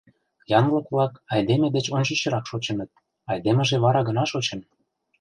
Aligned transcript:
Янлык-влак 0.57 1.13
айдеме 1.33 1.67
деч 1.75 1.85
ончычрак 1.97 2.45
шочыныт, 2.49 2.89
айдемыже 3.31 3.77
вара 3.83 4.01
гына 4.07 4.23
шочын. 4.31 4.59